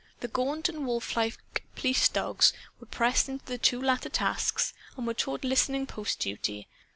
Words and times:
The 0.21 0.27
gaunt 0.27 0.67
and 0.67 0.79
wolflike 0.87 1.63
police 1.75 2.09
dogs 2.09 2.53
were 2.79 2.87
pressed 2.87 3.29
into 3.29 3.45
the 3.45 3.59
two 3.59 3.79
latter 3.79 4.09
tasks, 4.09 4.73
and 4.97 5.05
were 5.05 5.13
taught 5.13 5.43
listening 5.43 5.85
post 5.85 6.17
duty. 6.21 6.67